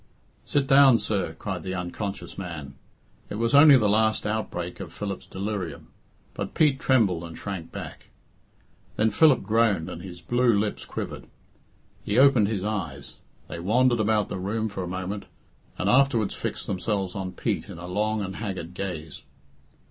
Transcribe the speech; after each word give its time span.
"Sit 0.45 0.65
down, 0.65 0.97
sir," 0.97 1.33
cried 1.37 1.61
the 1.61 1.75
unconscious 1.75 2.35
man. 2.35 2.73
It 3.29 3.35
was 3.35 3.53
only 3.53 3.77
the 3.77 3.87
last 3.87 4.25
outbreak 4.25 4.79
of 4.79 4.91
Philip's 4.91 5.27
delirium, 5.27 5.89
but 6.33 6.55
Pete 6.55 6.79
trembled 6.79 7.23
and 7.23 7.37
shrank 7.37 7.71
back. 7.71 8.07
Then 8.95 9.11
Philip 9.11 9.43
groaned 9.43 9.91
and 9.91 10.01
his 10.01 10.19
blue 10.19 10.57
lips 10.57 10.85
quivered. 10.85 11.27
He 12.03 12.17
opened 12.17 12.47
his 12.47 12.63
eyes. 12.63 13.17
They 13.47 13.59
wandered 13.59 13.99
about 13.99 14.27
the 14.27 14.39
room 14.39 14.69
for 14.69 14.81
a 14.81 14.87
moment, 14.87 15.25
and 15.77 15.87
afterwards 15.87 16.33
fixed 16.33 16.65
themselves 16.65 17.13
on 17.13 17.33
Pete 17.33 17.69
in 17.69 17.77
a 17.77 17.85
long 17.85 18.23
and 18.23 18.37
haggard 18.37 18.73
gaze. 18.73 19.21